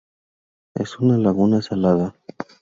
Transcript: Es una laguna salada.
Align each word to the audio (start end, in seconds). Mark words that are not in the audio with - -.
Es 0.73 0.97
una 0.97 1.15
laguna 1.19 1.61
salada. 1.61 2.15